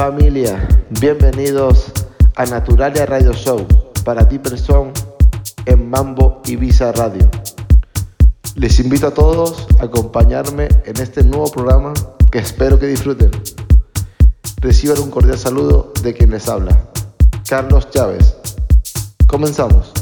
Familia, 0.00 0.66
bienvenidos 0.98 1.92
a 2.34 2.46
Naturalia 2.46 3.04
Radio 3.04 3.34
Show 3.34 3.66
para 4.02 4.26
ti 4.26 4.38
persona 4.38 4.94
en 5.66 5.90
Mambo 5.90 6.40
Ibiza 6.46 6.90
Radio. 6.92 7.28
Les 8.54 8.80
invito 8.80 9.08
a 9.08 9.10
todos 9.10 9.66
a 9.78 9.84
acompañarme 9.84 10.68
en 10.86 10.96
este 11.02 11.22
nuevo 11.22 11.50
programa 11.50 11.92
que 12.32 12.38
espero 12.38 12.78
que 12.78 12.86
disfruten. 12.86 13.30
Reciban 14.62 15.00
un 15.00 15.10
cordial 15.10 15.36
saludo 15.36 15.92
de 16.02 16.14
quien 16.14 16.30
les 16.30 16.48
habla, 16.48 16.80
Carlos 17.46 17.90
Chávez. 17.90 18.36
Comenzamos. 19.26 19.92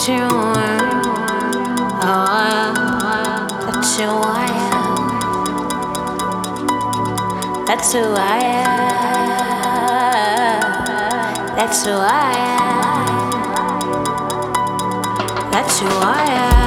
Oh, 0.00 0.12
That's 3.66 3.96
who 3.98 4.04
I 4.04 4.46
am. 4.54 4.86
That's 7.66 7.92
who 7.92 8.14
I 8.14 8.38
am. 8.44 8.70
That's 11.56 11.84
who 11.84 11.90
I 11.90 12.32
am. 12.46 13.40
That's 15.50 15.80
who 15.80 15.88
I 15.88 16.24
am. 16.28 16.57